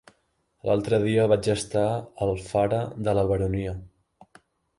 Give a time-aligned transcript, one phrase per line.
[0.69, 1.99] L'altre dia vaig estar a
[2.29, 3.77] Alfara de la Baronia.